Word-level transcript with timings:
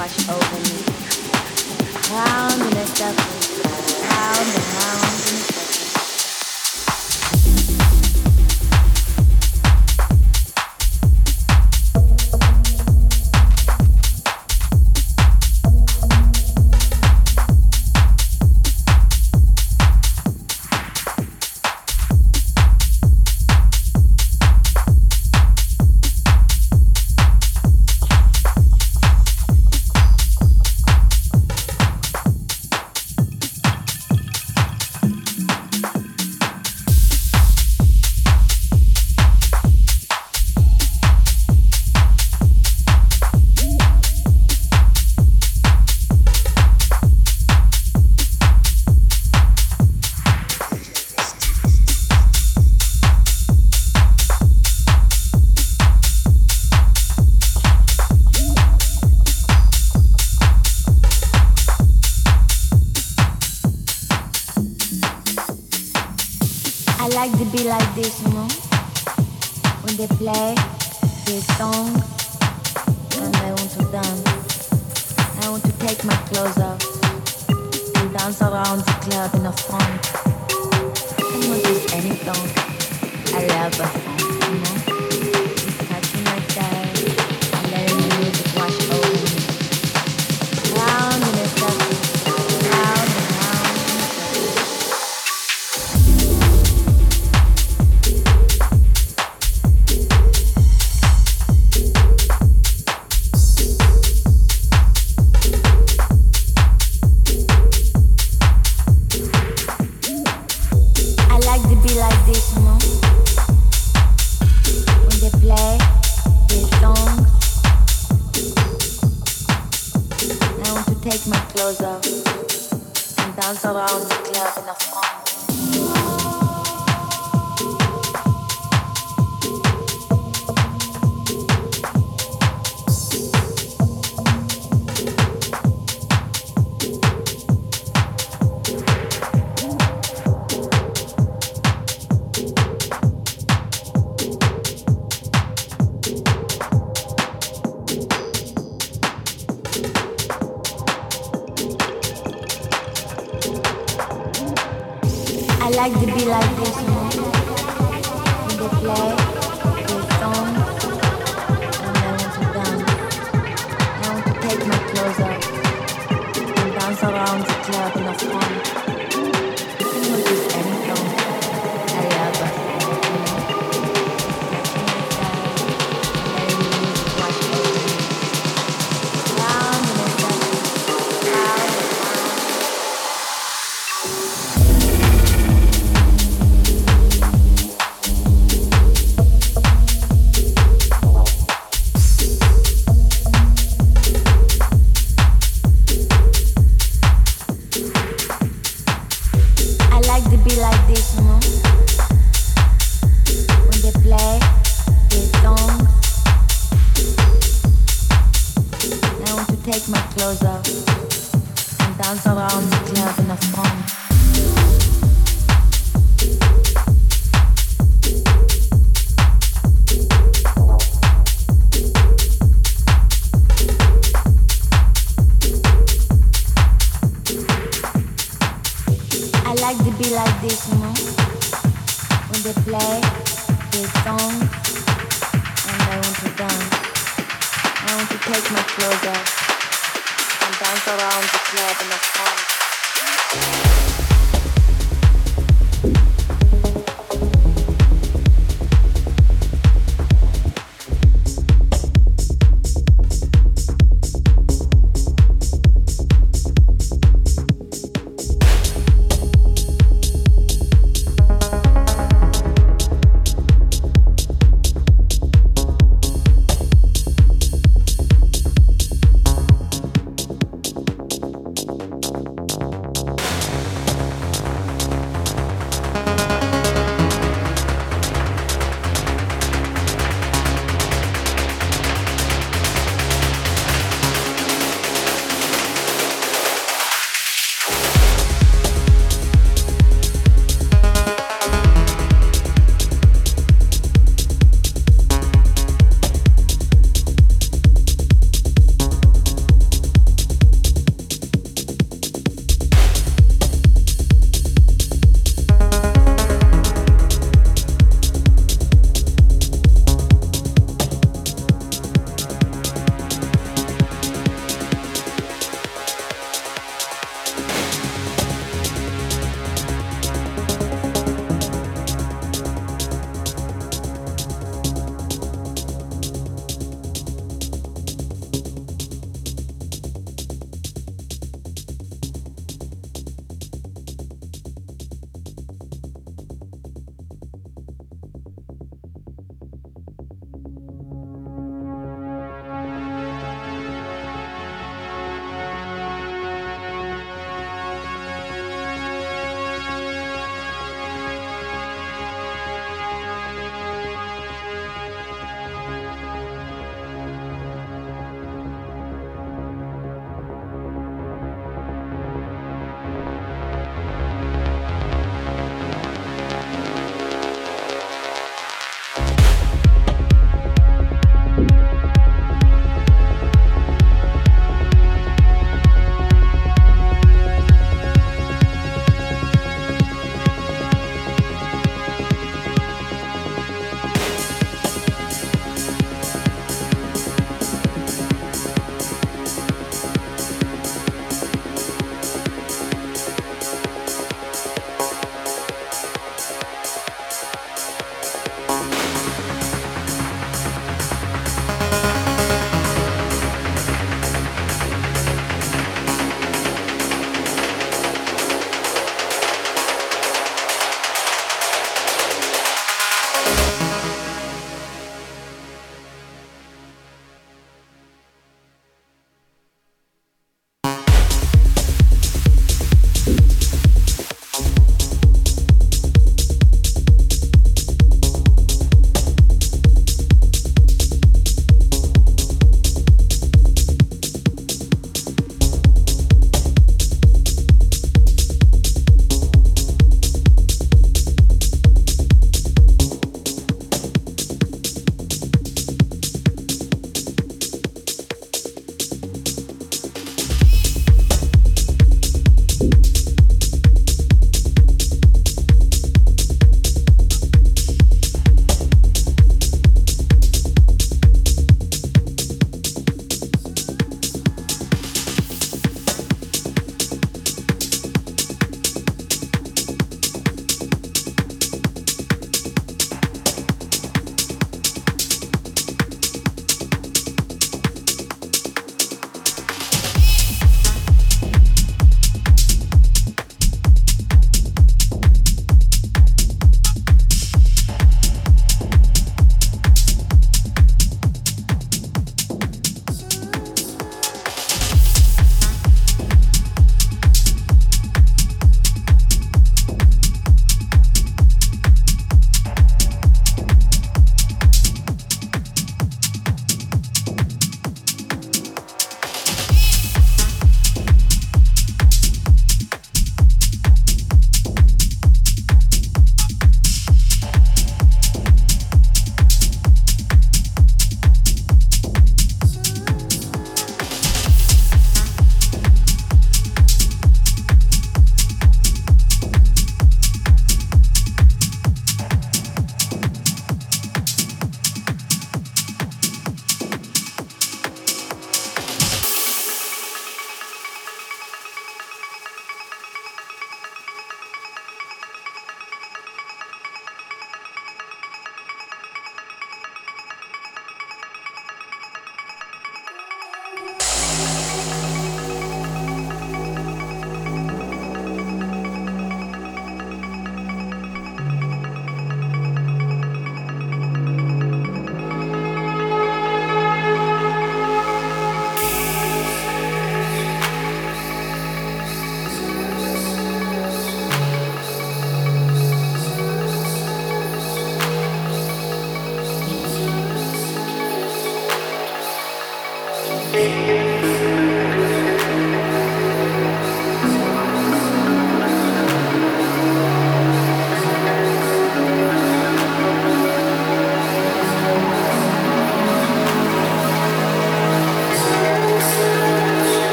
Wash 0.00 0.28
over 0.30 0.58
me. 0.64 0.80
Round 2.10 2.62
and 2.62 2.78
a 2.78 3.39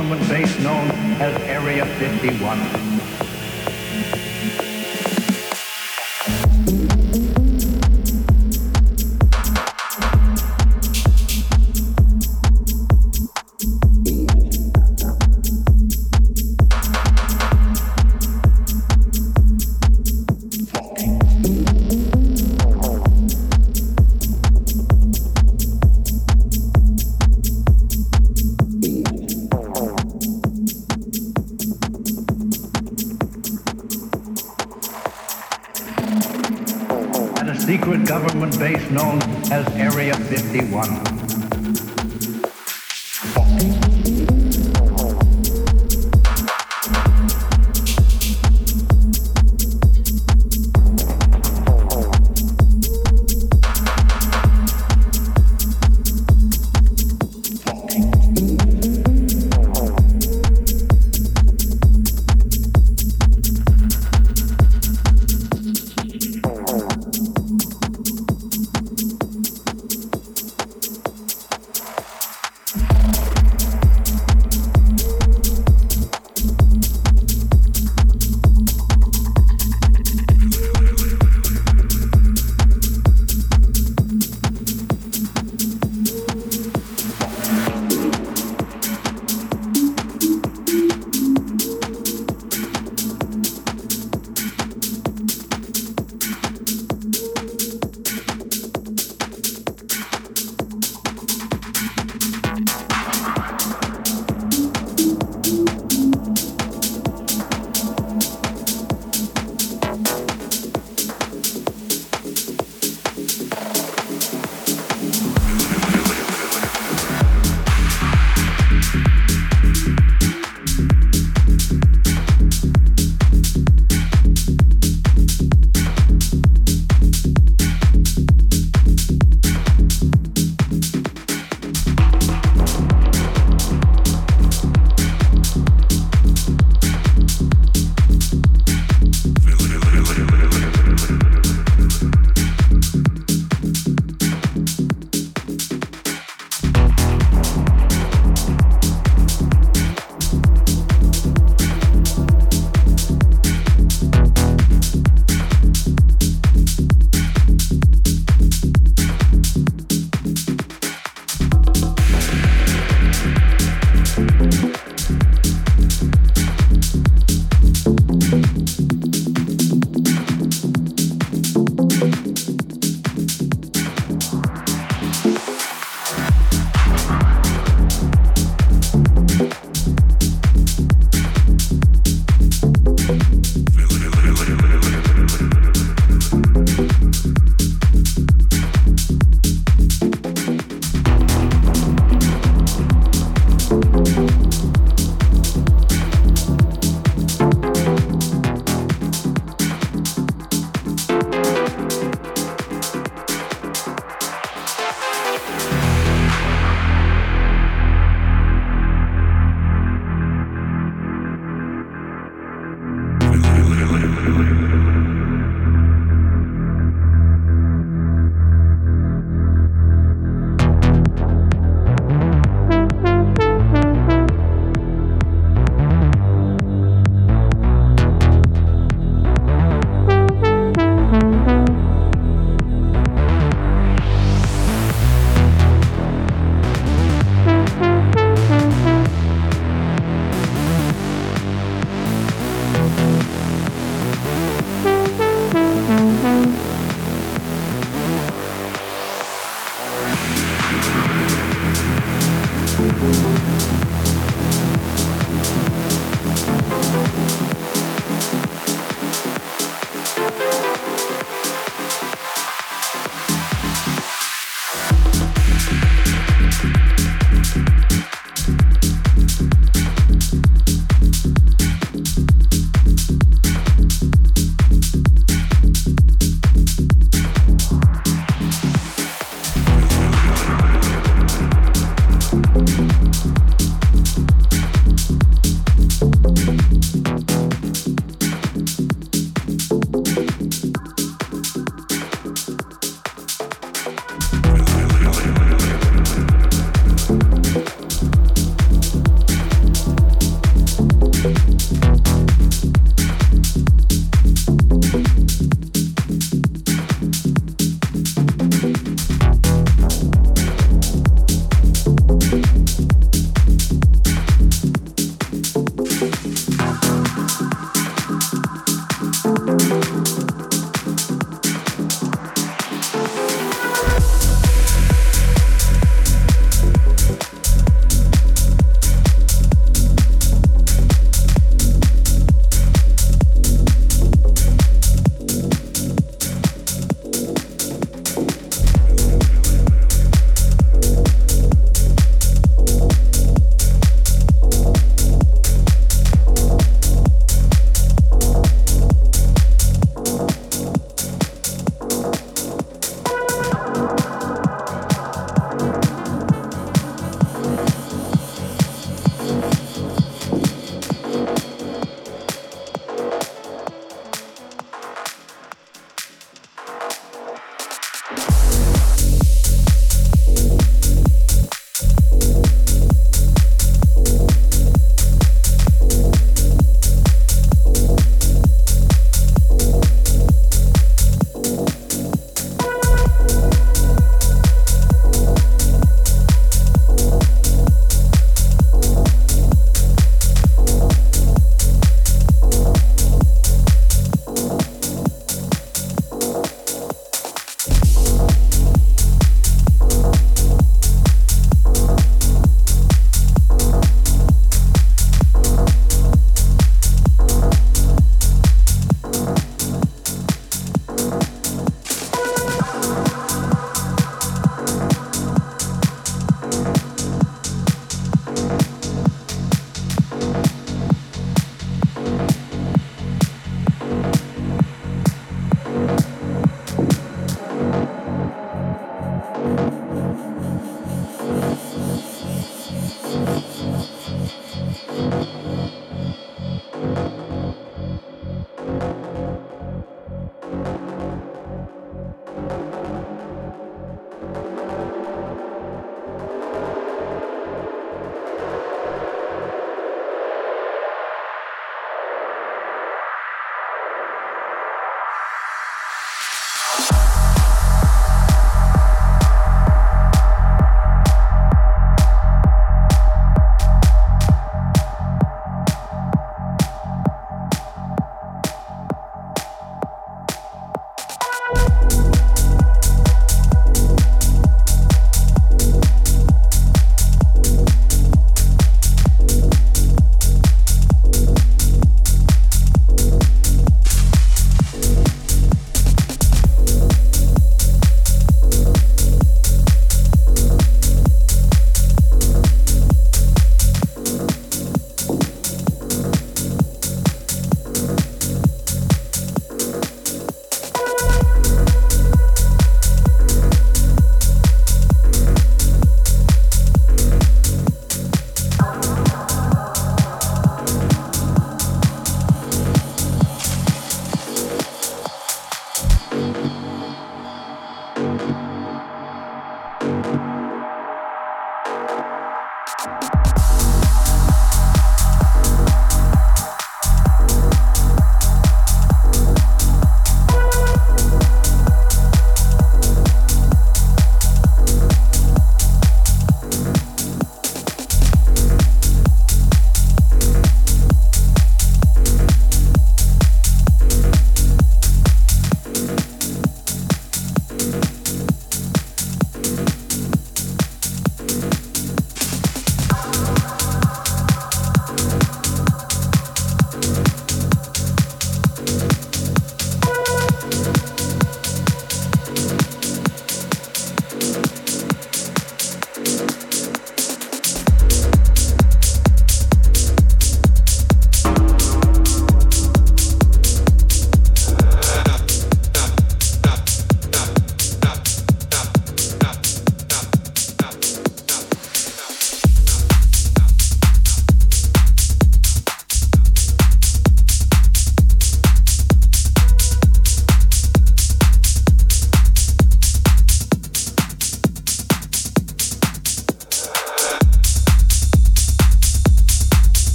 secret 0.00 0.27